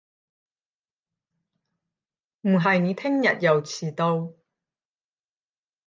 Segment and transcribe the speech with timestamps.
[2.41, 4.33] 唔係你聽日又遲到